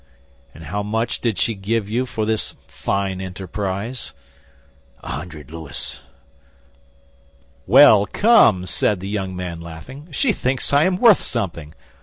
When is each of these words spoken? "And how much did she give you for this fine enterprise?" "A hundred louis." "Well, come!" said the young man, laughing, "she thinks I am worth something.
"And 0.55 0.63
how 0.63 0.81
much 0.81 1.21
did 1.21 1.37
she 1.37 1.53
give 1.53 1.87
you 1.87 2.07
for 2.07 2.25
this 2.25 2.55
fine 2.67 3.21
enterprise?" 3.21 4.13
"A 5.03 5.09
hundred 5.11 5.51
louis." 5.51 6.01
"Well, 7.67 8.07
come!" 8.07 8.65
said 8.65 8.99
the 8.99 9.07
young 9.09 9.35
man, 9.35 9.61
laughing, 9.61 10.07
"she 10.09 10.33
thinks 10.33 10.73
I 10.73 10.85
am 10.85 10.97
worth 10.97 11.21
something. 11.21 11.75